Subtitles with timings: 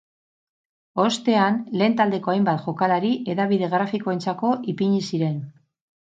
[1.03, 5.39] Ostean lehen taldeko hainbat jokalari hedabide grafikoentzako ipini ziren.